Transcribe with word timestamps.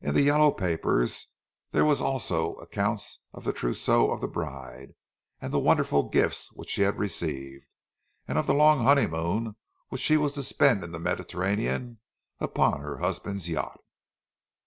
In 0.00 0.14
the 0.14 0.22
"yellow" 0.22 0.50
papers 0.50 1.26
there 1.72 1.84
were 1.84 1.96
also 1.96 2.54
accounts 2.54 3.18
of 3.34 3.44
the 3.44 3.52
trousseau 3.52 4.10
of 4.10 4.22
the 4.22 4.26
bride, 4.26 4.94
and 5.42 5.48
of 5.48 5.52
the 5.52 5.58
wonderful 5.58 6.08
gifts 6.08 6.50
which 6.52 6.70
she 6.70 6.80
had 6.80 6.98
received, 6.98 7.66
and 8.26 8.38
of 8.38 8.46
the 8.46 8.54
long 8.54 8.78
honeymoon 8.80 9.56
which 9.90 10.00
she 10.00 10.16
was 10.16 10.32
to 10.32 10.42
spend 10.42 10.82
in 10.82 10.92
the 10.92 10.98
Mediterranean 10.98 11.98
upon 12.40 12.80
her 12.80 12.96
husband's 13.00 13.50
yacht. 13.50 13.78